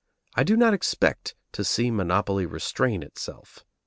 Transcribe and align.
I 0.33 0.41
do 0.43 0.57
not 0.57 0.73
expect 0.73 1.35
to 1.51 1.63
see 1.63 1.91
monopoly 1.91 2.47
restrain 2.47 3.03
itself. 3.03 3.63